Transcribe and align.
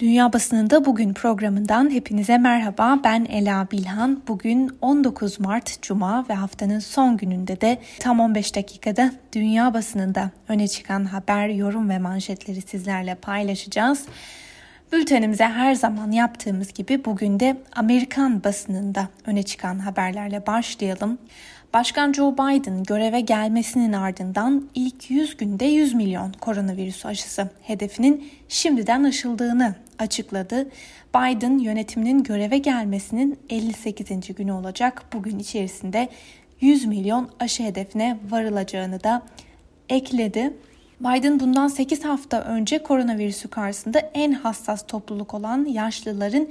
Dünya 0.00 0.32
Basınında 0.32 0.84
Bugün 0.84 1.14
programından 1.14 1.90
hepinize 1.90 2.38
merhaba. 2.38 3.00
Ben 3.04 3.24
Ela 3.24 3.68
Bilhan. 3.72 4.22
Bugün 4.28 4.70
19 4.80 5.40
Mart 5.40 5.82
Cuma 5.82 6.26
ve 6.28 6.34
haftanın 6.34 6.78
son 6.78 7.16
gününde 7.16 7.60
de 7.60 7.78
tam 7.98 8.20
15 8.20 8.56
dakikada 8.56 9.12
dünya 9.32 9.74
basınında 9.74 10.30
öne 10.48 10.68
çıkan 10.68 11.04
haber, 11.04 11.48
yorum 11.48 11.88
ve 11.88 11.98
manşetleri 11.98 12.60
sizlerle 12.60 13.14
paylaşacağız. 13.14 14.06
Bültenimize 14.92 15.44
her 15.44 15.74
zaman 15.74 16.10
yaptığımız 16.10 16.72
gibi 16.72 17.04
bugün 17.04 17.40
de 17.40 17.56
Amerikan 17.72 18.44
basınında 18.44 19.08
öne 19.26 19.42
çıkan 19.42 19.78
haberlerle 19.78 20.46
başlayalım. 20.46 21.18
Başkan 21.74 22.12
Joe 22.12 22.32
Biden 22.32 22.82
göreve 22.82 23.20
gelmesinin 23.20 23.92
ardından 23.92 24.68
ilk 24.74 25.10
100 25.10 25.36
günde 25.36 25.64
100 25.64 25.94
milyon 25.94 26.32
koronavirüs 26.32 27.06
aşısı 27.06 27.48
hedefinin 27.62 28.30
şimdiden 28.48 29.04
aşıldığını 29.04 29.74
açıkladı. 29.98 30.68
Biden 31.14 31.58
yönetiminin 31.58 32.22
göreve 32.22 32.58
gelmesinin 32.58 33.38
58. 33.50 34.34
günü 34.36 34.52
olacak. 34.52 35.02
Bugün 35.12 35.38
içerisinde 35.38 36.08
100 36.60 36.84
milyon 36.84 37.30
aşı 37.40 37.62
hedefine 37.62 38.18
varılacağını 38.30 39.04
da 39.04 39.22
ekledi. 39.88 40.52
Biden 41.00 41.40
bundan 41.40 41.68
8 41.68 42.04
hafta 42.04 42.42
önce 42.42 42.82
koronavirüsü 42.82 43.48
karşısında 43.48 43.98
en 44.14 44.32
hassas 44.32 44.86
topluluk 44.86 45.34
olan 45.34 45.64
yaşlıların 45.64 46.48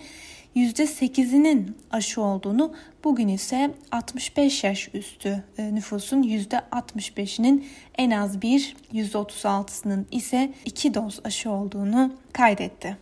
%8'inin 0.56 1.78
aşı 1.92 2.22
olduğunu, 2.22 2.74
bugün 3.04 3.28
ise 3.28 3.72
65 3.92 4.64
yaş 4.64 4.90
üstü 4.94 5.44
e, 5.58 5.76
nüfusun 5.76 6.24
%65'inin 6.24 7.68
en 7.98 8.12
az 8.12 8.42
bir 8.42 8.76
%36'sının 8.94 10.06
ise 10.12 10.54
2 10.66 10.94
doz 10.94 11.20
aşı 11.24 11.52
olduğunu 11.52 12.14
kaydetti. 12.34 12.98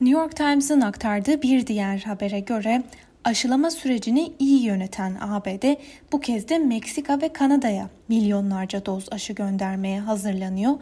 New 0.00 0.20
York 0.20 0.36
Times'ın 0.36 0.80
aktardığı 0.80 1.42
bir 1.42 1.66
diğer 1.66 1.98
habere 1.98 2.40
göre 2.40 2.82
aşılama 3.24 3.70
sürecini 3.70 4.32
iyi 4.38 4.62
yöneten 4.62 5.16
ABD 5.20 5.64
bu 6.12 6.20
kez 6.20 6.48
de 6.48 6.58
Meksika 6.58 7.20
ve 7.20 7.32
Kanada'ya 7.32 7.90
milyonlarca 8.08 8.86
doz 8.86 9.08
aşı 9.10 9.32
göndermeye 9.32 10.00
hazırlanıyor. 10.00 10.72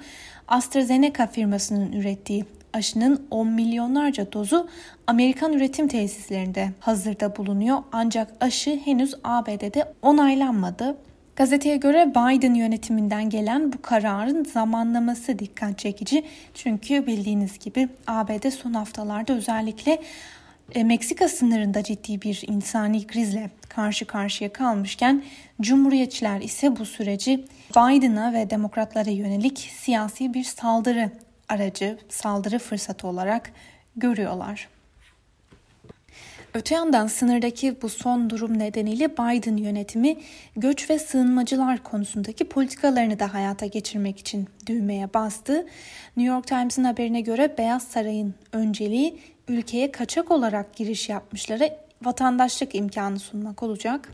AstraZeneca 0.49 1.27
firmasının 1.27 1.93
ürettiği 1.93 2.45
aşının 2.73 3.27
10 3.31 3.49
milyonlarca 3.49 4.33
dozu 4.33 4.69
Amerikan 5.07 5.53
üretim 5.53 5.89
tesislerinde 5.89 6.71
hazırda 6.81 7.37
bulunuyor 7.37 7.79
ancak 7.93 8.33
aşı 8.41 8.81
henüz 8.85 9.15
ABD'de 9.25 9.93
onaylanmadı. 10.03 10.97
Gazeteye 11.37 11.77
göre 11.77 12.11
Biden 12.11 12.55
yönetiminden 12.55 13.31
gelen 13.31 13.73
bu 13.73 13.83
kararın 13.83 14.45
zamanlaması 14.45 15.39
dikkat 15.39 15.79
çekici. 15.79 16.25
Çünkü 16.55 17.07
bildiğiniz 17.07 17.59
gibi 17.59 17.89
ABD 18.07 18.51
son 18.51 18.73
haftalarda 18.73 19.33
özellikle 19.33 20.03
e, 20.75 20.85
Meksika 20.85 21.29
sınırında 21.29 21.83
ciddi 21.83 22.23
bir 22.23 22.43
insani 22.47 23.07
krizle 23.07 23.51
karşı 23.69 24.05
karşıya 24.05 24.53
kalmışken 24.53 25.23
Cumhuriyetçiler 25.61 26.41
ise 26.41 26.77
bu 26.77 26.87
süreci 26.87 27.45
Biden'a 27.71 28.33
ve 28.33 28.51
demokratlara 28.51 29.11
yönelik 29.11 29.59
siyasi 29.59 30.35
bir 30.35 30.45
saldırı 30.45 31.11
aracı, 31.51 31.99
saldırı 32.09 32.59
fırsatı 32.59 33.07
olarak 33.07 33.53
görüyorlar. 33.97 34.69
Öte 36.55 36.75
yandan 36.75 37.07
sınırdaki 37.07 37.83
bu 37.83 37.89
son 37.89 38.31
durum 38.31 38.59
nedeniyle 38.59 39.13
Biden 39.13 39.57
yönetimi 39.57 40.17
göç 40.57 40.91
ve 40.91 40.99
sığınmacılar 40.99 41.83
konusundaki 41.83 42.45
politikalarını 42.45 43.19
da 43.19 43.35
hayata 43.35 43.67
geçirmek 43.67 44.19
için 44.19 44.49
düğmeye 44.67 45.15
bastı. 45.15 45.67
New 46.17 46.35
York 46.35 46.47
Times'ın 46.47 46.85
haberine 46.85 47.21
göre 47.21 47.55
Beyaz 47.59 47.83
Saray'ın 47.83 48.35
önceliği 48.53 49.19
ülkeye 49.49 49.93
kaçak 49.93 50.31
olarak 50.31 50.77
giriş 50.77 51.09
yapmışlara 51.09 51.77
vatandaşlık 52.03 52.75
imkanı 52.75 53.19
sunmak 53.19 53.63
olacak. 53.63 54.09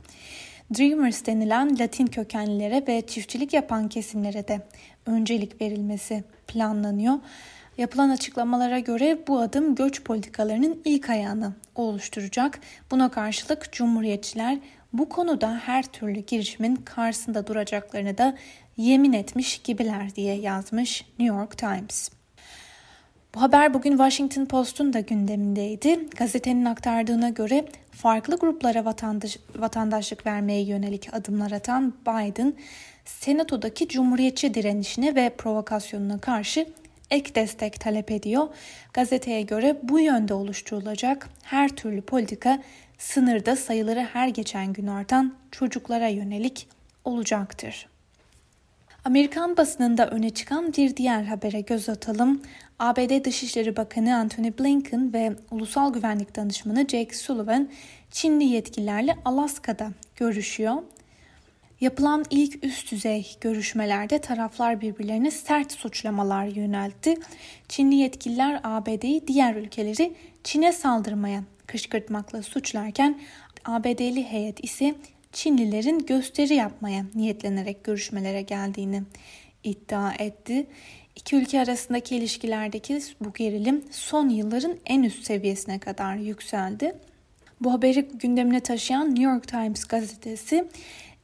Dreamers 0.79 1.27
denilen 1.27 1.79
Latin 1.79 2.07
kökenlilere 2.07 2.85
ve 2.89 3.07
çiftçilik 3.07 3.52
yapan 3.52 3.89
kesimlere 3.89 4.48
de 4.48 4.61
öncelik 5.06 5.61
verilmesi 5.61 6.24
planlanıyor. 6.48 7.14
Yapılan 7.78 8.11
açıklamalara 8.11 8.78
göre 8.78 9.18
bu 9.28 9.40
adım 9.40 9.74
göç 9.74 10.05
politikalarının 10.05 10.83
ilk 10.84 11.11
ayağını 11.11 11.52
oluşturacak. 11.74 12.61
Buna 12.90 13.11
karşılık 13.11 13.72
Cumhuriyetçiler 13.72 14.58
bu 14.92 15.08
konuda 15.08 15.61
her 15.64 15.83
türlü 15.83 16.20
girişimin 16.20 16.77
karşısında 16.77 17.46
duracaklarını 17.46 18.18
da 18.18 18.36
yemin 18.77 19.12
etmiş 19.12 19.58
gibiler 19.58 20.14
diye 20.14 20.34
yazmış 20.34 21.05
New 21.18 21.36
York 21.36 21.58
Times. 21.58 22.11
Bu 23.34 23.42
haber 23.42 23.74
bugün 23.74 23.90
Washington 23.90 24.45
Post'un 24.45 24.92
da 24.92 25.00
gündemindeydi. 25.00 26.11
Gazetenin 26.11 26.64
aktardığına 26.64 27.28
göre 27.28 27.64
farklı 27.90 28.36
gruplara 28.36 28.84
vatandaş, 28.84 29.39
vatandaşlık 29.56 30.27
vermeye 30.27 30.62
yönelik 30.62 31.14
adımlar 31.14 31.50
atan 31.50 31.95
Biden, 32.06 32.55
Senato'daki 33.06 33.89
Cumhuriyetçi 33.89 34.55
direnişine 34.55 35.14
ve 35.14 35.30
provokasyonuna 35.39 36.18
karşı 36.18 36.67
ek 37.11 37.34
destek 37.34 37.80
talep 37.80 38.11
ediyor. 38.11 38.48
Gazeteye 38.92 39.42
göre 39.42 39.77
bu 39.83 40.00
yönde 40.00 40.34
oluşturulacak 40.34 41.28
her 41.42 41.68
türlü 41.68 42.02
politika 42.02 42.62
sınırda 42.98 43.56
sayıları 43.56 44.00
her 44.12 44.28
geçen 44.28 44.72
gün 44.72 44.86
artan 44.86 45.34
çocuklara 45.50 46.08
yönelik 46.08 46.68
olacaktır. 47.05 47.86
Amerikan 49.05 49.56
basınında 49.56 50.11
öne 50.11 50.30
çıkan 50.30 50.72
bir 50.72 50.96
diğer 50.96 51.22
habere 51.22 51.61
göz 51.61 51.89
atalım. 51.89 52.42
ABD 52.78 53.24
Dışişleri 53.24 53.77
Bakanı 53.77 54.16
Antony 54.16 54.52
Blinken 54.58 55.12
ve 55.12 55.33
Ulusal 55.50 55.92
Güvenlik 55.92 56.36
Danışmanı 56.36 56.80
Jake 56.80 57.16
Sullivan 57.16 57.68
Çinli 58.11 58.45
yetkililerle 58.45 59.16
Alaska'da 59.24 59.90
görüşüyor. 60.16 60.77
Yapılan 61.81 62.25
ilk 62.31 62.64
üst 62.64 62.92
düzey 62.92 63.37
görüşmelerde 63.41 64.19
taraflar 64.19 64.81
birbirlerine 64.81 65.31
sert 65.31 65.73
suçlamalar 65.73 66.47
yöneltti. 66.47 67.14
Çinli 67.69 67.95
yetkililer 67.95 68.61
ABD'yi 68.64 69.27
diğer 69.27 69.55
ülkeleri 69.55 70.14
Çin'e 70.45 70.73
saldırmaya 70.73 71.45
kışkırtmakla 71.67 72.42
suçlarken 72.42 73.20
ABD'li 73.64 74.25
heyet 74.25 74.64
ise 74.64 74.95
Çinlilerin 75.33 76.07
gösteri 76.07 76.55
yapmaya 76.55 77.05
niyetlenerek 77.14 77.85
görüşmelere 77.85 78.43
geldiğini 78.43 79.03
iddia 79.64 80.13
etti. 80.19 80.67
İki 81.17 81.37
ülke 81.37 81.61
arasındaki 81.61 82.17
ilişkilerdeki 82.17 83.01
bu 83.20 83.33
gerilim 83.33 83.85
son 83.91 84.29
yılların 84.29 84.77
en 84.87 85.03
üst 85.03 85.25
seviyesine 85.25 85.79
kadar 85.79 86.17
yükseldi. 86.17 86.95
Bu 87.61 87.73
haberi 87.73 88.03
gündemine 88.03 88.61
taşıyan 88.61 89.08
New 89.08 89.23
York 89.23 89.48
Times 89.48 89.85
gazetesi 89.85 90.69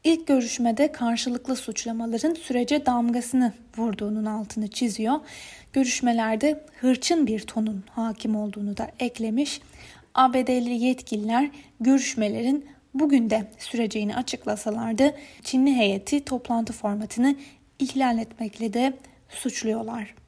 ilk 0.05 0.27
görüşmede 0.27 0.93
karşılıklı 0.93 1.57
suçlamaların 1.57 2.35
sürece 2.35 2.87
damgasını 2.87 3.53
vurduğunun 3.77 4.25
altını 4.25 4.69
çiziyor. 4.69 5.21
Görüşmelerde 5.73 6.65
hırçın 6.81 7.27
bir 7.27 7.41
tonun 7.41 7.85
hakim 7.91 8.37
olduğunu 8.37 8.77
da 8.77 8.91
eklemiş. 8.99 9.61
ABD'li 10.15 10.85
yetkililer 10.85 11.51
görüşmelerin 11.81 12.67
bugün 12.95 13.31
de 13.31 13.51
süreceğini 13.59 14.17
açıklasalardı 14.17 15.15
Çinli 15.43 15.77
heyeti 15.77 16.25
toplantı 16.25 16.73
formatını 16.73 17.37
ihlal 17.79 18.19
etmekle 18.19 18.73
de 18.73 18.93
suçluyorlar. 19.29 20.22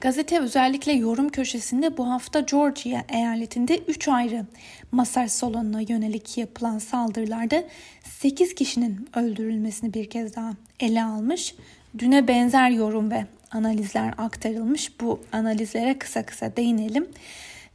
Gazete 0.00 0.40
özellikle 0.40 0.92
yorum 0.92 1.28
köşesinde 1.28 1.96
bu 1.96 2.10
hafta 2.10 2.40
Georgia 2.40 3.04
eyaletinde 3.08 3.78
3 3.78 4.08
ayrı 4.08 4.46
masaj 4.92 5.30
salonuna 5.30 5.80
yönelik 5.80 6.38
yapılan 6.38 6.78
saldırılarda 6.78 7.64
8 8.04 8.54
kişinin 8.54 9.08
öldürülmesini 9.16 9.94
bir 9.94 10.10
kez 10.10 10.36
daha 10.36 10.52
ele 10.80 11.04
almış. 11.04 11.54
Düne 11.98 12.28
benzer 12.28 12.70
yorum 12.70 13.10
ve 13.10 13.26
analizler 13.50 14.14
aktarılmış. 14.18 15.00
Bu 15.00 15.20
analizlere 15.32 15.98
kısa 15.98 16.26
kısa 16.26 16.56
değinelim. 16.56 17.08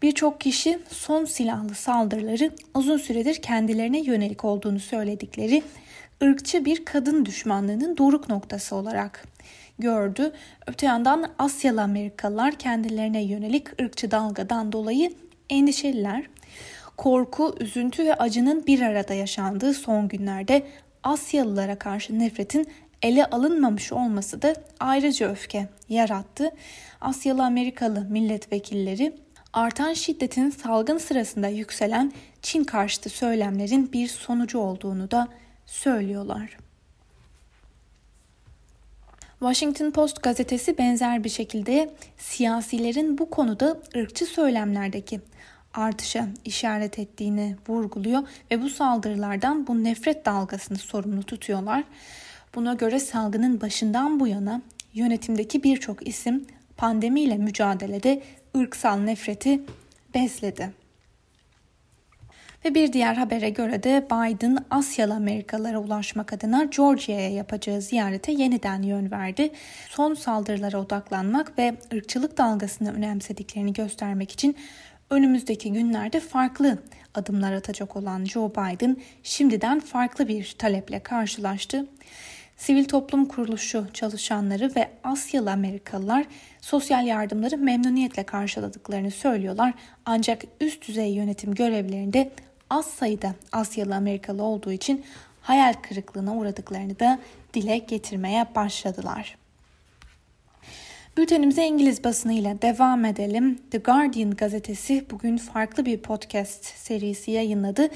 Birçok 0.01 0.41
kişi 0.41 0.79
son 0.89 1.25
silahlı 1.25 1.75
saldırıları 1.75 2.51
uzun 2.73 2.97
süredir 2.97 3.35
kendilerine 3.35 4.01
yönelik 4.01 4.45
olduğunu 4.45 4.79
söyledikleri 4.79 5.63
ırkçı 6.23 6.65
bir 6.65 6.85
kadın 6.85 7.25
düşmanlığının 7.25 7.97
doruk 7.97 8.29
noktası 8.29 8.75
olarak 8.75 9.25
gördü. 9.81 10.31
Öte 10.67 10.85
yandan 10.85 11.31
Asyalı 11.39 11.81
Amerikalılar 11.81 12.55
kendilerine 12.55 13.23
yönelik 13.23 13.81
ırkçı 13.81 14.11
dalgadan 14.11 14.71
dolayı 14.71 15.13
endişeliler. 15.49 16.23
Korku, 16.97 17.55
üzüntü 17.59 18.05
ve 18.05 18.15
acının 18.15 18.67
bir 18.67 18.81
arada 18.81 19.13
yaşandığı 19.13 19.73
son 19.73 20.07
günlerde 20.07 20.63
Asyalılara 21.03 21.79
karşı 21.79 22.19
nefretin 22.19 22.67
ele 23.01 23.25
alınmamış 23.25 23.91
olması 23.91 24.41
da 24.41 24.55
ayrıca 24.79 25.31
öfke 25.31 25.67
yarattı. 25.89 26.51
Asyalı 27.01 27.43
Amerikalı 27.43 28.05
milletvekilleri 28.09 29.13
artan 29.53 29.93
şiddetin 29.93 30.49
salgın 30.49 30.97
sırasında 30.97 31.47
yükselen 31.47 32.11
Çin 32.41 32.63
karşıtı 32.63 33.09
söylemlerin 33.09 33.93
bir 33.93 34.07
sonucu 34.07 34.59
olduğunu 34.59 35.11
da 35.11 35.27
söylüyorlar. 35.65 36.57
Washington 39.41 39.91
Post 39.91 40.23
gazetesi 40.23 40.77
benzer 40.77 41.23
bir 41.23 41.29
şekilde 41.29 41.89
siyasilerin 42.17 43.17
bu 43.17 43.29
konuda 43.29 43.77
ırkçı 43.95 44.25
söylemlerdeki 44.25 45.19
artışa 45.73 46.27
işaret 46.45 46.99
ettiğini 46.99 47.55
vurguluyor 47.67 48.23
ve 48.51 48.61
bu 48.61 48.69
saldırılardan 48.69 49.67
bu 49.67 49.83
nefret 49.83 50.25
dalgasını 50.25 50.77
sorumlu 50.77 51.23
tutuyorlar. 51.23 51.83
Buna 52.55 52.73
göre 52.73 52.99
salgının 52.99 53.61
başından 53.61 54.19
bu 54.19 54.27
yana 54.27 54.61
yönetimdeki 54.93 55.63
birçok 55.63 56.07
isim 56.07 56.45
pandemiyle 56.77 57.37
mücadelede 57.37 58.21
ırksal 58.57 58.97
nefreti 58.97 59.61
besledi. 60.13 60.80
Ve 62.65 62.75
bir 62.75 62.93
diğer 62.93 63.15
habere 63.15 63.49
göre 63.49 63.83
de 63.83 64.05
Biden 64.11 64.65
Asyalı 64.69 65.13
Amerikalılara 65.13 65.79
ulaşmak 65.79 66.33
adına 66.33 66.63
Georgia'ya 66.63 67.29
yapacağı 67.29 67.81
ziyarete 67.81 68.31
yeniden 68.31 68.81
yön 68.81 69.11
verdi. 69.11 69.51
Son 69.89 70.13
saldırılara 70.13 70.79
odaklanmak 70.79 71.57
ve 71.57 71.75
ırkçılık 71.93 72.37
dalgasını 72.37 72.93
önemsediklerini 72.93 73.73
göstermek 73.73 74.31
için 74.31 74.55
önümüzdeki 75.09 75.73
günlerde 75.73 76.19
farklı 76.19 76.77
adımlar 77.15 77.53
atacak 77.53 77.95
olan 77.95 78.25
Joe 78.25 78.51
Biden 78.51 78.97
şimdiden 79.23 79.79
farklı 79.79 80.27
bir 80.27 80.55
taleple 80.57 80.99
karşılaştı. 80.99 81.87
Sivil 82.57 82.85
toplum 82.85 83.25
kuruluşu 83.25 83.87
çalışanları 83.93 84.71
ve 84.75 84.89
Asyalı 85.03 85.51
Amerikalılar 85.51 86.25
sosyal 86.61 87.07
yardımları 87.07 87.57
memnuniyetle 87.57 88.23
karşıladıklarını 88.23 89.11
söylüyorlar. 89.11 89.73
Ancak 90.05 90.43
üst 90.59 90.87
düzey 90.87 91.13
yönetim 91.13 91.55
görevlerinde 91.55 92.31
az 92.71 92.85
sayıda 92.85 93.35
Asyalı 93.51 93.95
Amerikalı 93.95 94.43
olduğu 94.43 94.71
için 94.71 95.05
hayal 95.41 95.73
kırıklığına 95.73 96.35
uğradıklarını 96.35 96.99
da 96.99 97.19
dile 97.53 97.77
getirmeye 97.77 98.45
başladılar. 98.55 99.37
Bültenimize 101.17 101.65
İngiliz 101.65 102.03
basınıyla 102.03 102.61
devam 102.61 103.05
edelim. 103.05 103.59
The 103.71 103.77
Guardian 103.77 104.31
gazetesi 104.31 105.05
bugün 105.11 105.37
farklı 105.37 105.85
bir 105.85 105.97
podcast 105.97 106.65
serisi 106.65 107.31
yayınladı. 107.31 107.89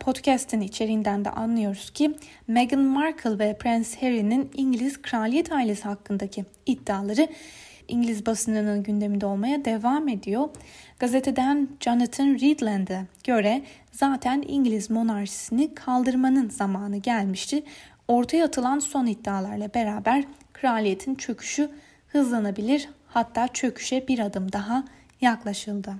Podcast'in 0.00 0.60
içeriğinden 0.60 1.24
de 1.24 1.30
anlıyoruz 1.30 1.90
ki 1.90 2.14
Meghan 2.48 2.80
Markle 2.80 3.38
ve 3.38 3.58
Prince 3.58 4.00
Harry'nin 4.00 4.50
İngiliz 4.54 5.02
kraliyet 5.02 5.52
ailesi 5.52 5.82
hakkındaki 5.82 6.44
iddiaları 6.66 7.28
İngiliz 7.90 8.26
basınının 8.26 8.82
gündeminde 8.82 9.26
olmaya 9.26 9.64
devam 9.64 10.08
ediyor. 10.08 10.48
Gazeteden 10.98 11.68
Jonathan 11.80 12.26
Reedland'a 12.26 13.06
göre 13.24 13.62
zaten 13.92 14.44
İngiliz 14.48 14.90
monarşisini 14.90 15.74
kaldırmanın 15.74 16.48
zamanı 16.48 16.96
gelmişti. 16.96 17.62
Ortaya 18.08 18.44
atılan 18.44 18.78
son 18.78 19.06
iddialarla 19.06 19.74
beraber 19.74 20.24
kraliyetin 20.52 21.14
çöküşü 21.14 21.70
hızlanabilir 22.08 22.88
hatta 23.08 23.48
çöküşe 23.48 24.08
bir 24.08 24.18
adım 24.18 24.52
daha 24.52 24.84
yaklaşıldı. 25.20 25.94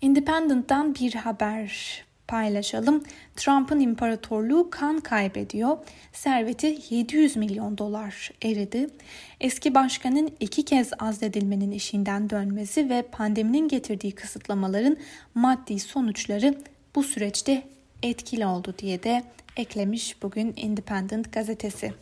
Independent'tan 0.00 0.94
bir 0.94 1.14
haber 1.14 2.07
paylaşalım. 2.28 3.04
Trump'ın 3.36 3.80
imparatorluğu 3.80 4.70
kan 4.70 5.00
kaybediyor. 5.00 5.78
Serveti 6.12 6.78
700 6.90 7.36
milyon 7.36 7.78
dolar 7.78 8.30
eridi. 8.42 8.88
Eski 9.40 9.74
başkanın 9.74 10.30
iki 10.40 10.64
kez 10.64 10.90
azledilmenin 10.98 11.70
işinden 11.70 12.30
dönmesi 12.30 12.90
ve 12.90 13.02
pandeminin 13.02 13.68
getirdiği 13.68 14.12
kısıtlamaların 14.12 14.96
maddi 15.34 15.78
sonuçları 15.78 16.54
bu 16.94 17.02
süreçte 17.02 17.62
etkili 18.02 18.46
oldu 18.46 18.74
diye 18.78 19.02
de 19.02 19.22
eklemiş 19.56 20.22
bugün 20.22 20.52
Independent 20.56 21.32
gazetesi. 21.32 21.92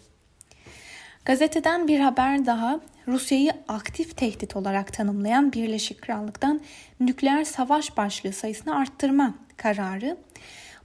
Gazeteden 1.25 1.89
bir 1.89 2.01
haber 2.01 2.47
daha 2.47 2.81
Rusya'yı 3.09 3.53
aktif 3.69 4.17
tehdit 4.17 4.57
olarak 4.57 4.93
tanımlayan 4.93 5.53
Birleşik 5.53 6.03
Krallık'tan 6.03 6.61
nükleer 7.01 7.45
savaş 7.45 7.97
başlığı 7.97 8.33
sayısını 8.33 8.77
arttırma 8.77 9.35
kararı. 9.57 10.17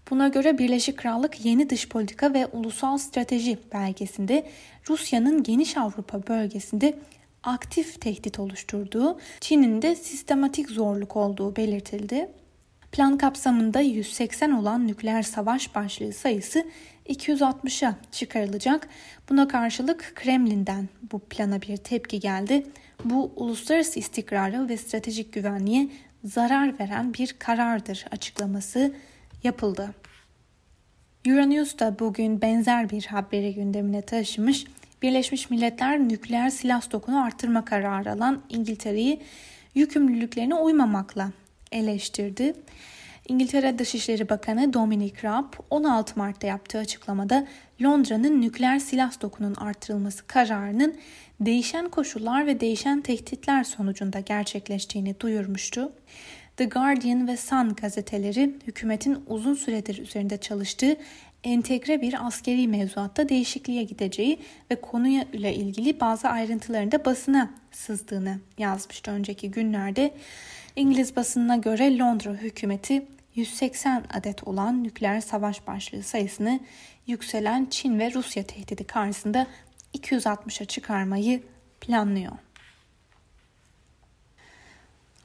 Buna 0.09 0.27
göre 0.27 0.57
Birleşik 0.57 0.97
Krallık 0.97 1.45
yeni 1.45 1.69
dış 1.69 1.89
politika 1.89 2.33
ve 2.33 2.45
ulusal 2.45 2.97
strateji 2.97 3.57
belgesinde 3.73 4.47
Rusya'nın 4.89 5.43
geniş 5.43 5.77
Avrupa 5.77 6.27
bölgesinde 6.27 6.99
aktif 7.43 8.01
tehdit 8.01 8.39
oluşturduğu, 8.39 9.19
Çin'in 9.39 9.81
de 9.81 9.95
sistematik 9.95 10.69
zorluk 10.69 11.15
olduğu 11.15 11.55
belirtildi. 11.55 12.29
Plan 12.91 13.17
kapsamında 13.17 13.79
180 13.79 14.51
olan 14.51 14.87
nükleer 14.87 15.21
savaş 15.21 15.75
başlığı 15.75 16.13
sayısı 16.13 16.65
260'a 17.09 17.95
çıkarılacak. 18.11 18.89
Buna 19.29 19.47
karşılık 19.47 20.11
Kremlin'den 20.15 20.89
bu 21.11 21.19
plana 21.19 21.61
bir 21.61 21.77
tepki 21.77 22.19
geldi. 22.19 22.65
Bu 23.05 23.31
uluslararası 23.35 23.99
istikrara 23.99 24.69
ve 24.69 24.77
stratejik 24.77 25.33
güvenliğe 25.33 25.89
zarar 26.23 26.79
veren 26.79 27.13
bir 27.13 27.35
karardır 27.39 28.05
açıklaması 28.11 28.93
yapıldı. 29.43 29.93
Euronews 31.25 31.79
da 31.79 31.99
bugün 31.99 32.41
benzer 32.41 32.89
bir 32.89 33.05
haberi 33.05 33.53
gündemine 33.53 34.01
taşımış. 34.01 34.65
Birleşmiş 35.01 35.49
Milletler 35.49 35.99
nükleer 35.99 36.49
silah 36.49 36.81
stokunu 36.81 37.23
artırma 37.23 37.65
kararı 37.65 38.11
alan 38.11 38.41
İngiltere'yi 38.49 39.21
yükümlülüklerine 39.75 40.55
uymamakla 40.55 41.31
eleştirdi. 41.71 42.53
İngiltere 43.27 43.79
Dışişleri 43.79 44.29
Bakanı 44.29 44.73
Dominic 44.73 45.23
Raab 45.23 45.53
16 45.69 46.19
Mart'ta 46.19 46.47
yaptığı 46.47 46.77
açıklamada 46.77 47.47
Londra'nın 47.81 48.41
nükleer 48.41 48.79
silah 48.79 49.11
stokunun 49.11 49.55
artırılması 49.55 50.27
kararının 50.27 50.95
değişen 51.39 51.89
koşullar 51.89 52.47
ve 52.47 52.59
değişen 52.59 53.01
tehditler 53.01 53.63
sonucunda 53.63 54.19
gerçekleştiğini 54.19 55.19
duyurmuştu. 55.19 55.91
The 56.57 56.65
Guardian 56.65 57.27
ve 57.27 57.37
Sun 57.37 57.75
gazeteleri 57.75 58.55
hükümetin 58.67 59.23
uzun 59.27 59.53
süredir 59.53 59.97
üzerinde 59.97 60.37
çalıştığı 60.37 60.95
entegre 61.43 62.01
bir 62.01 62.27
askeri 62.27 62.67
mevzuatta 62.67 63.29
değişikliğe 63.29 63.83
gideceği 63.83 64.39
ve 64.71 64.81
konuya 64.81 65.25
ile 65.33 65.55
ilgili 65.55 65.99
bazı 65.99 66.27
ayrıntılarında 66.27 67.05
basına 67.05 67.53
sızdığını 67.71 68.39
yazmıştı 68.57 69.11
önceki 69.11 69.51
günlerde. 69.51 70.13
İngiliz 70.75 71.15
basınına 71.15 71.57
göre 71.57 71.97
Londra 71.97 72.31
hükümeti 72.31 73.05
180 73.35 74.03
adet 74.13 74.47
olan 74.47 74.83
nükleer 74.83 75.21
savaş 75.21 75.67
başlığı 75.67 76.03
sayısını 76.03 76.59
yükselen 77.07 77.67
Çin 77.69 77.99
ve 77.99 78.13
Rusya 78.13 78.43
tehdidi 78.43 78.83
karşısında 78.83 79.47
260'a 79.97 80.65
çıkarmayı 80.65 81.43
planlıyor. 81.81 82.31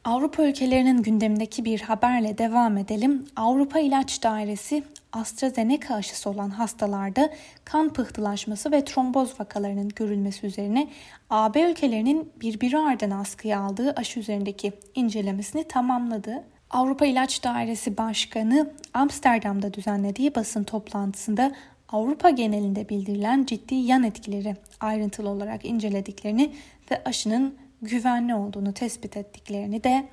Avrupa 0.05 0.45
ülkelerinin 0.47 1.03
gündemindeki 1.03 1.65
bir 1.65 1.81
haberle 1.81 2.39
devam 2.39 2.79
edelim. 2.79 3.27
Avrupa 3.37 3.79
İlaç 3.79 4.23
Dairesi 4.23 4.83
AstraZeneca 5.13 5.95
aşısı 5.95 6.31
olan 6.31 6.51
hastalarda 6.51 7.31
kan 7.65 7.93
pıhtılaşması 7.93 8.73
ve 8.73 8.85
tromboz 8.85 9.41
vakalarının 9.41 9.89
görülmesi 9.89 10.47
üzerine 10.47 10.89
AB 11.31 11.71
ülkelerinin 11.71 12.33
birbiri 12.41 12.79
ardına 12.79 13.21
askıya 13.21 13.61
aldığı 13.61 13.93
aşı 13.93 14.21
üzerindeki 14.21 14.73
incelemesini 14.95 15.65
tamamladı. 15.65 16.45
Avrupa 16.71 17.07
İlaç 17.07 17.45
Dairesi 17.45 17.97
Başkanı 17.97 18.71
Amsterdam'da 18.95 19.75
düzenlediği 19.75 20.35
basın 20.35 20.65
toplantısında 20.65 21.53
Avrupa 21.89 22.31
genelinde 22.31 22.89
bildirilen 22.89 23.45
ciddi 23.45 23.75
yan 23.75 24.03
etkileri 24.03 24.57
ayrıntılı 24.81 25.29
olarak 25.29 25.65
incelediklerini 25.65 26.55
ve 26.91 27.05
aşının 27.05 27.55
güvenli 27.83 28.35
olduğunu 28.35 28.73
tespit 28.73 29.17
ettiklerini 29.17 29.85
de 29.85 30.09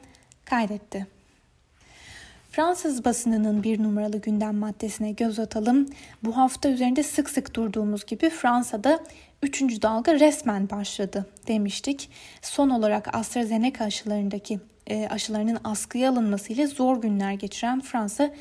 kaydetti. 0.45 1.07
Fransız 2.55 3.05
basınının 3.05 3.63
bir 3.63 3.83
numaralı 3.83 4.17
gündem 4.17 4.55
maddesine 4.55 5.11
göz 5.11 5.39
atalım. 5.39 5.85
Bu 6.23 6.37
hafta 6.37 6.69
üzerinde 6.69 7.03
sık 7.03 7.29
sık 7.29 7.55
durduğumuz 7.55 8.05
gibi 8.05 8.29
Fransa'da 8.29 8.99
üçüncü 9.43 9.81
dalga 9.81 10.19
resmen 10.19 10.69
başladı 10.69 11.25
demiştik. 11.47 12.09
Son 12.41 12.69
olarak 12.69 13.15
AstraZeneca 13.15 13.85
aşılarındaki 13.85 14.59
e, 14.87 15.07
aşılarının 15.07 15.57
askıya 15.63 16.11
alınmasıyla 16.11 16.67
zor 16.67 17.01
günler 17.01 17.33
geçiren 17.33 17.81
Fransa 17.81 18.31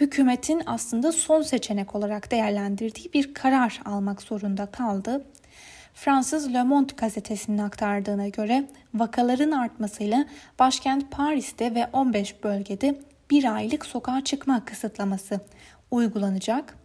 hükümetin 0.00 0.62
aslında 0.66 1.12
son 1.12 1.42
seçenek 1.42 1.94
olarak 1.94 2.30
değerlendirdiği 2.30 3.12
bir 3.12 3.34
karar 3.34 3.80
almak 3.84 4.22
zorunda 4.22 4.66
kaldı. 4.66 5.24
Fransız 5.94 6.54
Le 6.54 6.62
Monde 6.62 6.92
gazetesinin 6.96 7.58
aktardığına 7.58 8.28
göre 8.28 8.64
vakaların 8.94 9.50
artmasıyla 9.50 10.24
başkent 10.58 11.10
Paris'te 11.10 11.74
ve 11.74 11.86
15 11.92 12.44
bölgede 12.44 13.11
bir 13.32 13.54
aylık 13.54 13.86
sokağa 13.86 14.24
çıkma 14.24 14.64
kısıtlaması 14.64 15.40
uygulanacak. 15.90 16.76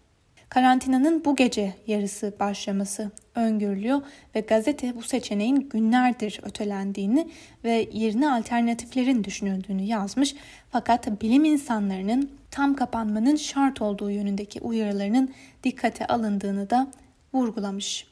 Karantinanın 0.49 1.25
bu 1.25 1.35
gece 1.35 1.73
yarısı 1.87 2.33
başlaması 2.39 3.11
öngörülüyor 3.35 4.01
ve 4.35 4.39
gazete 4.39 4.95
bu 4.95 5.01
seçeneğin 5.01 5.55
günlerdir 5.55 6.39
ötelendiğini 6.43 7.29
ve 7.63 7.89
yerine 7.93 8.31
alternatiflerin 8.31 9.23
düşünüldüğünü 9.23 9.81
yazmış. 9.81 10.35
Fakat 10.71 11.21
bilim 11.21 11.45
insanlarının 11.45 12.31
tam 12.51 12.75
kapanmanın 12.75 13.35
şart 13.35 13.81
olduğu 13.81 14.09
yönündeki 14.11 14.61
uyarılarının 14.61 15.33
dikkate 15.63 16.07
alındığını 16.07 16.69
da 16.69 16.87
vurgulamış. 17.33 18.07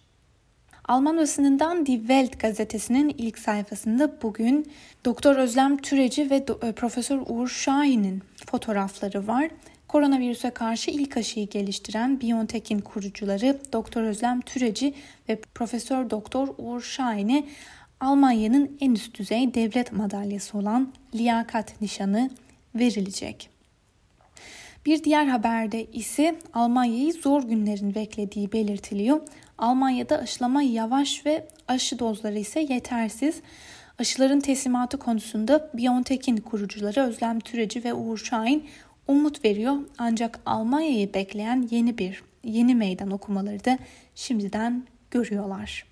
Alman 0.88 1.18
basınından 1.18 1.86
Die 1.86 1.98
Welt 1.98 2.39
gazetesinin 2.39 3.15
ilk 3.18 3.38
sayfasında 3.38 4.22
bugün 4.22 4.72
Doktor 5.06 5.36
Özlem 5.36 5.77
Türeci 5.77 6.30
ve 6.30 6.36
e, 6.36 6.72
Profesör 6.72 7.20
Uğur 7.27 7.48
Şahin'in 7.48 8.24
fotoğrafları 8.46 9.27
var. 9.27 9.50
Koronavirüse 9.88 10.50
karşı 10.50 10.92
ilk 10.92 11.18
aşıyı 11.18 11.50
geliştiren 11.50 12.22
BioNTech'in 12.22 12.80
kurucuları 12.80 13.60
Doktor 13.74 14.01
Özlem 14.01 14.42
Türeci 14.42 14.94
ve 15.30 15.39
Profesör 15.56 16.10
Doktor 16.10 16.48
Uğur 16.58 16.82
Şahin'e 16.82 17.44
Almanya'nın 18.00 18.77
en 18.82 18.92
üst 18.92 19.20
düzey 19.20 19.54
devlet 19.54 19.92
madalyası 19.92 20.58
olan 20.58 20.94
liyakat 21.15 21.82
nişanı 21.82 22.30
verilecek. 22.75 23.50
Bir 24.86 25.04
diğer 25.04 25.25
haberde 25.25 25.86
ise 25.86 26.36
Almanya'yı 26.54 27.13
zor 27.13 27.44
günlerin 27.44 27.96
beklediği 27.96 28.51
belirtiliyor. 28.51 29.22
Almanya'da 29.57 30.17
aşılama 30.17 30.62
yavaş 30.62 31.25
ve 31.25 31.47
aşı 31.67 32.00
dozları 32.00 32.39
ise 32.39 32.59
yetersiz. 32.59 33.41
Aşıların 34.00 34.39
teslimatı 34.39 34.97
konusunda 34.97 35.69
BioNTech'in 35.74 36.38
kurucuları 36.38 37.01
Özlem 37.01 37.39
Türeci 37.39 37.83
ve 37.83 37.93
Uğur 37.93 38.17
Şahin 38.17 38.65
umut 39.07 39.45
veriyor. 39.45 39.75
Ancak 39.97 40.39
Almanya'yı 40.45 41.13
bekleyen 41.13 41.67
yeni 41.71 41.97
bir 41.97 42.24
yeni 42.43 42.75
meydan 42.75 43.12
okumaları 43.12 43.65
da 43.65 43.77
şimdiden 44.15 44.83
görüyorlar. 45.12 45.85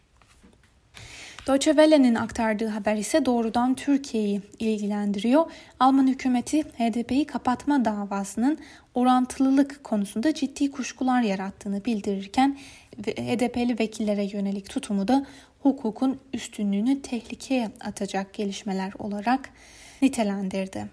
Deutsche 1.48 1.72
Welle'nin 1.72 2.16
aktardığı 2.16 2.68
haber 2.68 2.96
ise 2.96 3.26
doğrudan 3.26 3.76
Türkiye'yi 3.76 4.42
ilgilendiriyor. 4.60 5.46
Alman 5.80 6.08
hükümeti 6.08 6.62
HDP'yi 6.62 7.26
kapatma 7.26 7.86
davasının 7.86 8.58
orantılılık 8.94 9.84
konusunda 9.84 10.34
ciddi 10.34 10.72
kuşkular 10.72 11.22
yarattığını 11.22 11.86
bildirirken 11.86 12.58
HDP'li 13.02 13.80
vekillere 13.80 14.24
yönelik 14.24 14.70
tutumu 14.70 15.08
da 15.08 15.26
hukukun 15.60 16.20
üstünlüğünü 16.34 17.02
tehlikeye 17.02 17.72
atacak 17.82 18.34
gelişmeler 18.34 18.94
olarak 19.00 19.50
nitelendirdi. 20.02 20.88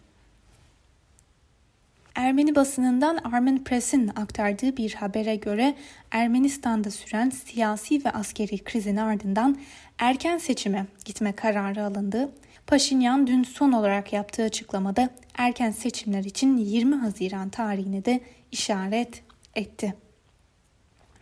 Ermeni 2.15 2.55
basınından 2.55 3.17
Armen 3.17 3.65
Press'in 3.65 4.09
aktardığı 4.09 4.77
bir 4.77 4.95
habere 4.95 5.37
göre 5.37 5.75
Ermenistan'da 6.11 6.91
süren 6.91 7.31
siyasi 7.31 8.05
ve 8.05 8.11
askeri 8.11 8.59
krizin 8.59 8.97
ardından 8.97 9.59
erken 9.99 10.39
seçime 10.39 10.87
gitme 11.05 11.33
kararı 11.33 11.85
alındı. 11.85 12.33
Paşinyan 12.67 13.27
dün 13.27 13.43
son 13.43 13.73
olarak 13.73 14.13
yaptığı 14.13 14.43
açıklamada 14.43 15.11
erken 15.35 15.71
seçimler 15.71 16.25
için 16.25 16.57
20 16.57 16.97
Haziran 16.97 17.49
tarihini 17.49 18.05
de 18.05 18.21
işaret 18.53 19.23
etti. 19.55 19.95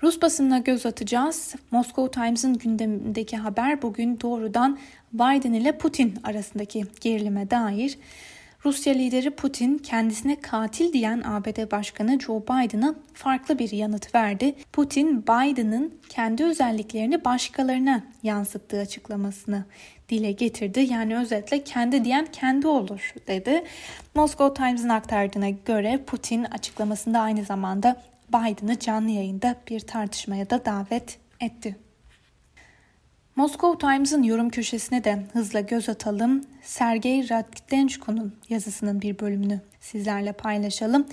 Rus 0.03 0.23
basınına 0.23 0.59
göz 0.59 0.87
atacağız. 0.87 1.55
Moscow 1.71 2.21
Times'ın 2.21 2.59
gündemindeki 2.59 3.37
haber 3.37 3.83
bugün 3.83 4.21
doğrudan 4.21 4.79
Biden 5.13 5.53
ile 5.53 5.79
Putin 5.79 6.15
arasındaki 6.25 6.85
gerilime 7.01 7.51
dair. 7.51 7.99
Rusya 8.65 8.95
lideri 8.95 9.31
Putin 9.31 9.79
kendisine 9.79 10.41
katil 10.41 10.93
diyen 10.93 11.23
ABD 11.27 11.71
Başkanı 11.71 12.21
Joe 12.21 12.43
Biden'a 12.43 12.95
farklı 13.15 13.59
bir 13.59 13.73
yanıt 13.73 14.15
verdi. 14.15 14.55
Putin 14.73 15.23
Biden'ın 15.23 15.95
kendi 16.09 16.45
özelliklerini 16.45 17.25
başkalarına 17.25 18.03
yansıttığı 18.23 18.81
açıklamasını 18.81 19.65
dile 20.09 20.33
getirdi. 20.33 20.81
Yani 20.91 21.17
özetle 21.17 21.65
kendi 21.65 22.05
diyen 22.05 22.27
kendi 22.33 22.67
olur 22.67 23.15
dedi. 23.27 23.65
Moscow 24.15 24.65
Times'ın 24.65 24.89
aktardığına 24.89 25.51
göre 25.51 26.01
Putin 26.07 26.45
açıklamasında 26.45 27.21
aynı 27.21 27.45
zamanda 27.45 27.97
Biden'ı 28.29 28.79
canlı 28.79 29.11
yayında 29.11 29.57
bir 29.71 29.81
tartışmaya 29.81 30.51
da 30.51 30.65
davet 30.65 31.19
etti. 31.41 31.77
Moscow 33.37 33.87
Times'ın 33.87 34.23
yorum 34.23 34.51
köşesine 34.51 35.05
de 35.05 35.27
hızla 35.33 35.61
göz 35.61 35.89
atalım. 35.89 36.45
Sergey 36.63 37.29
Raddenchko'nun 37.29 38.35
yazısının 38.49 39.01
bir 39.01 39.19
bölümünü 39.19 39.61
sizlerle 39.81 40.33
paylaşalım. 40.33 41.07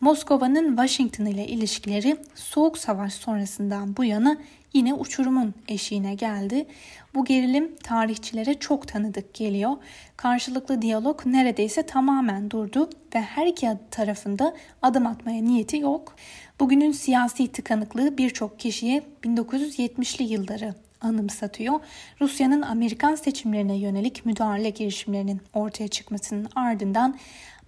Moskova'nın 0.00 0.68
Washington 0.68 1.24
ile 1.24 1.46
ilişkileri 1.46 2.16
Soğuk 2.34 2.78
Savaş 2.78 3.12
sonrasından 3.12 3.96
bu 3.96 4.04
yana 4.04 4.36
yine 4.72 4.94
uçurumun 4.94 5.54
eşiğine 5.68 6.14
geldi. 6.14 6.66
Bu 7.14 7.24
gerilim 7.24 7.76
tarihçilere 7.82 8.54
çok 8.54 8.88
tanıdık 8.88 9.34
geliyor. 9.34 9.72
Karşılıklı 10.16 10.82
diyalog 10.82 11.26
neredeyse 11.26 11.82
tamamen 11.82 12.50
durdu 12.50 12.90
ve 13.14 13.20
her 13.20 13.46
iki 13.46 13.68
tarafında 13.90 14.54
adım 14.82 15.06
atmaya 15.06 15.42
niyeti 15.42 15.76
yok. 15.76 16.16
Bugünün 16.62 16.92
siyasi 16.92 17.52
tıkanıklığı 17.52 18.18
birçok 18.18 18.58
kişiye 18.58 19.02
1970'li 19.24 20.24
yılları 20.24 20.74
anımsatıyor. 21.00 21.80
Rusya'nın 22.20 22.62
Amerikan 22.62 23.14
seçimlerine 23.14 23.76
yönelik 23.76 24.26
müdahale 24.26 24.70
girişimlerinin 24.70 25.40
ortaya 25.54 25.88
çıkmasının 25.88 26.48
ardından 26.54 27.18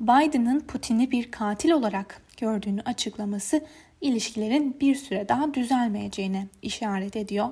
Biden'ın 0.01 0.61
Putin'i 0.61 1.11
bir 1.11 1.31
katil 1.31 1.71
olarak 1.71 2.23
gördüğünü 2.37 2.81
açıklaması 2.81 3.65
ilişkilerin 4.01 4.81
bir 4.81 4.95
süre 4.95 5.29
daha 5.29 5.55
düzelmeyeceğine 5.55 6.47
işaret 6.63 7.17
ediyor. 7.17 7.49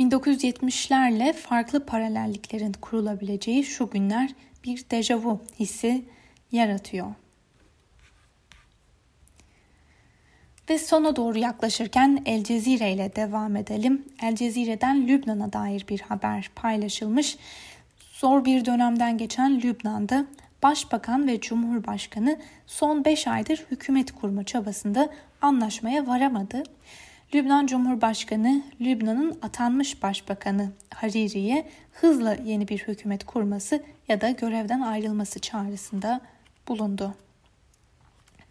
1970'lerle 0.00 1.32
farklı 1.32 1.86
paralelliklerin 1.86 2.72
kurulabileceği 2.72 3.64
şu 3.64 3.90
günler 3.90 4.30
bir 4.64 4.84
dejavu 4.90 5.40
hissi 5.58 6.04
yaratıyor. 6.52 7.06
Ve 10.70 10.78
sona 10.78 11.16
doğru 11.16 11.38
yaklaşırken 11.38 12.22
El 12.26 12.44
Cezire 12.44 12.92
ile 12.92 13.16
devam 13.16 13.56
edelim. 13.56 14.04
El 14.22 14.36
Cezire'den 14.36 15.08
Lübnan'a 15.08 15.52
dair 15.52 15.84
bir 15.88 16.00
haber 16.00 16.50
paylaşılmış. 16.54 17.38
Zor 18.12 18.44
bir 18.44 18.64
dönemden 18.64 19.18
geçen 19.18 19.60
Lübnan'da 19.60 20.26
Başbakan 20.62 21.28
ve 21.28 21.40
Cumhurbaşkanı 21.40 22.38
son 22.66 23.04
5 23.04 23.26
aydır 23.26 23.66
hükümet 23.70 24.12
kurma 24.12 24.44
çabasında 24.44 25.08
anlaşmaya 25.42 26.06
varamadı. 26.06 26.62
Lübnan 27.34 27.66
Cumhurbaşkanı, 27.66 28.62
Lübnan'ın 28.80 29.38
atanmış 29.42 30.02
başbakanı 30.02 30.72
Hariri'ye 30.94 31.66
hızla 31.92 32.34
yeni 32.34 32.68
bir 32.68 32.78
hükümet 32.78 33.24
kurması 33.24 33.82
ya 34.08 34.20
da 34.20 34.30
görevden 34.30 34.80
ayrılması 34.80 35.40
çağrısında 35.40 36.20
bulundu. 36.68 37.14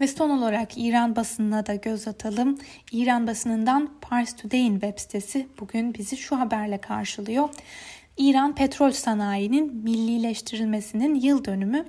Ve 0.01 0.07
son 0.07 0.29
olarak 0.29 0.77
İran 0.77 1.15
basınına 1.15 1.65
da 1.65 1.75
göz 1.75 2.07
atalım. 2.07 2.57
İran 2.91 3.27
basınından 3.27 3.89
Pars 4.01 4.35
Today'in 4.35 4.73
web 4.73 4.99
sitesi 4.99 5.47
bugün 5.59 5.93
bizi 5.93 6.17
şu 6.17 6.39
haberle 6.39 6.77
karşılıyor. 6.77 7.49
İran 8.17 8.55
petrol 8.55 8.91
sanayinin 8.91 9.75
millileştirilmesinin 9.75 11.15
yıl 11.15 11.45
dönümü 11.45 11.85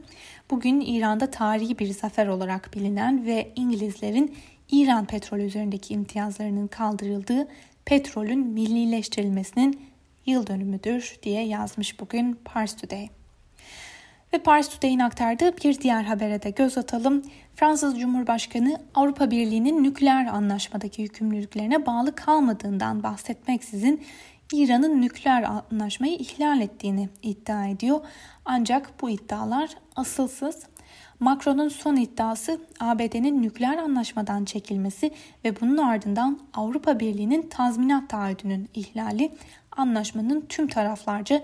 bugün 0.51 0.81
İran'da 0.81 1.31
tarihi 1.31 1.79
bir 1.79 1.93
zafer 1.93 2.27
olarak 2.27 2.71
bilinen 2.75 3.27
ve 3.27 3.53
İngilizlerin 3.57 4.35
İran 4.71 5.05
petrolü 5.05 5.43
üzerindeki 5.43 5.95
imtiyazlarının 5.95 6.67
kaldırıldığı 6.67 7.49
petrolün 7.85 8.47
millileştirilmesinin 8.47 9.81
yıl 10.27 10.47
dönümüdür 10.47 11.17
diye 11.23 11.43
yazmış 11.47 12.01
bugün 12.01 12.39
Pars 12.45 12.77
Today. 12.77 13.20
Ve 14.33 14.39
Pars 14.39 14.69
Today'in 14.69 14.99
aktardığı 14.99 15.57
bir 15.57 15.81
diğer 15.81 16.03
habere 16.03 16.43
de 16.43 16.51
göz 16.51 16.79
atalım. 16.79 17.23
Fransız 17.55 18.01
Cumhurbaşkanı 18.01 18.81
Avrupa 18.95 19.31
Birliği'nin 19.31 19.83
nükleer 19.83 20.27
anlaşmadaki 20.27 21.03
yükümlülüklerine 21.03 21.87
bağlı 21.87 22.15
kalmadığından 22.15 23.03
bahsetmeksizin 23.03 24.05
İran'ın 24.53 25.03
nükleer 25.03 25.43
anlaşmayı 25.43 26.17
ihlal 26.17 26.61
ettiğini 26.61 27.09
iddia 27.23 27.67
ediyor. 27.67 28.01
Ancak 28.45 29.03
bu 29.03 29.11
iddialar 29.11 29.71
asılsız. 29.97 30.67
Macron'un 31.21 31.69
son 31.69 31.97
iddiası 31.97 32.61
ABD'nin 32.81 33.43
nükleer 33.43 33.77
anlaşmadan 33.77 34.45
çekilmesi 34.45 35.11
ve 35.45 35.61
bunun 35.61 35.77
ardından 35.77 36.41
Avrupa 36.55 37.01
Birliği'nin 37.01 37.43
tazminat 37.43 38.09
taahhüdünün 38.09 38.69
ihlali 38.75 39.33
anlaşmanın 39.77 40.47
tüm 40.49 40.69
taraflarca 40.69 41.43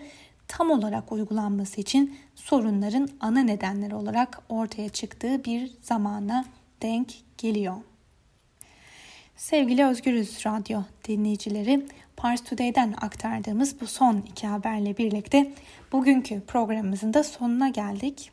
tam 0.48 0.70
olarak 0.70 1.12
uygulanması 1.12 1.80
için 1.80 2.18
sorunların 2.34 3.08
ana 3.20 3.40
nedenleri 3.40 3.94
olarak 3.94 4.42
ortaya 4.48 4.88
çıktığı 4.88 5.44
bir 5.44 5.72
zamana 5.82 6.44
denk 6.82 7.08
geliyor. 7.38 7.76
Sevgili 9.36 9.84
Özgürüz 9.84 10.46
Radyo 10.46 10.82
dinleyicileri, 11.08 11.86
Pars 12.16 12.44
Today'den 12.44 12.94
aktardığımız 13.00 13.80
bu 13.80 13.86
son 13.86 14.16
iki 14.16 14.46
haberle 14.46 14.96
birlikte 14.96 15.52
bugünkü 15.92 16.40
programımızın 16.40 17.14
da 17.14 17.24
sonuna 17.24 17.68
geldik. 17.68 18.30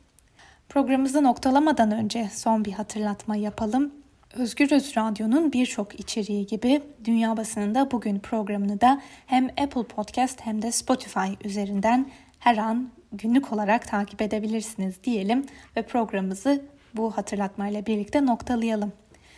Programımızı 0.68 1.22
noktalamadan 1.22 1.90
önce 1.90 2.30
son 2.32 2.64
bir 2.64 2.72
hatırlatma 2.72 3.36
yapalım. 3.36 4.03
Özgürüz 4.36 4.96
Radyo'nun 4.96 5.52
birçok 5.52 6.00
içeriği 6.00 6.46
gibi 6.46 6.82
Dünya 7.04 7.36
Basınında 7.36 7.90
Bugün 7.90 8.18
programını 8.18 8.80
da 8.80 9.00
hem 9.26 9.46
Apple 9.46 9.82
Podcast 9.82 10.40
hem 10.40 10.62
de 10.62 10.72
Spotify 10.72 11.28
üzerinden 11.44 12.06
her 12.38 12.56
an 12.56 12.90
günlük 13.12 13.52
olarak 13.52 13.88
takip 13.88 14.22
edebilirsiniz 14.22 15.04
diyelim 15.04 15.46
ve 15.76 15.82
programımızı 15.82 16.64
bu 16.94 17.16
hatırlatmayla 17.16 17.86
birlikte 17.86 18.26
noktalayalım. 18.26 18.92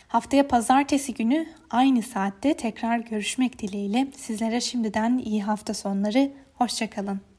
Haftaya 0.07 0.47
pazartesi 0.47 1.13
günü 1.13 1.47
aynı 1.69 2.01
saatte 2.01 2.53
tekrar 2.53 2.97
görüşmek 2.97 3.59
dileğiyle 3.59 4.07
sizlere 4.15 4.61
şimdiden 4.61 5.17
iyi 5.17 5.43
hafta 5.43 5.73
sonları. 5.73 6.31
Hoşçakalın. 6.53 7.27